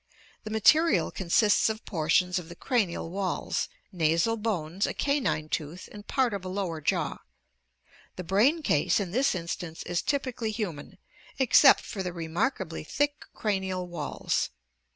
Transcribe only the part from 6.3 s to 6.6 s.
of a